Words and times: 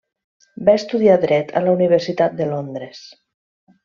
Va 0.69 0.73
estudiar 0.79 1.17
dret 1.25 1.53
a 1.61 1.63
la 1.67 1.75
Universitat 1.75 2.37
de 2.43 2.47
Londres. 2.55 3.03